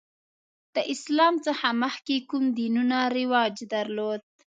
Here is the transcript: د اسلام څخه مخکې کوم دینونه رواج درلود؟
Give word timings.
د 0.75 0.77
اسلام 0.93 1.33
څخه 1.45 1.67
مخکې 1.83 2.15
کوم 2.29 2.43
دینونه 2.57 2.97
رواج 3.17 3.55
درلود؟ 3.73 4.21